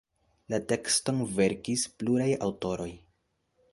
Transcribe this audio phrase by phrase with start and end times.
[0.53, 2.91] La tekston verkis pluraj aŭtoroj.